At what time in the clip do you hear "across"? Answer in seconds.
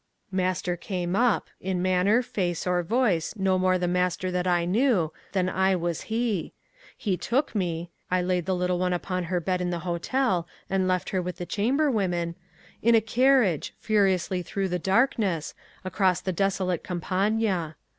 15.85-16.19